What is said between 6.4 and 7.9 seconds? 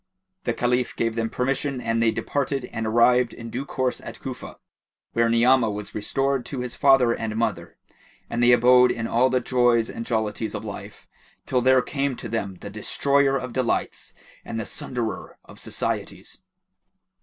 to his father and mother,